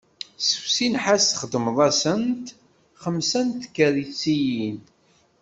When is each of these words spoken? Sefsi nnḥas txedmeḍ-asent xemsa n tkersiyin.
Sefsi 0.47 0.87
nnḥas 0.91 1.25
txedmeḍ-asent 1.27 2.45
xemsa 3.01 3.41
n 3.45 3.49
tkersiyin. 3.63 4.79